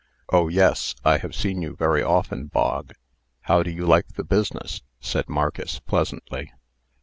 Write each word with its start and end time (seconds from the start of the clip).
"Oh, 0.33 0.47
yes; 0.47 0.95
I 1.05 1.19
have 1.19 1.35
seen 1.35 1.61
you 1.61 1.75
very 1.75 2.01
often, 2.01 2.47
Bog. 2.47 2.93
How 3.41 3.61
do 3.61 3.69
you 3.69 3.85
like 3.85 4.07
the 4.13 4.23
business?" 4.23 4.81
said 4.99 5.29
Marcus, 5.29 5.77
pleasantly. 5.77 6.51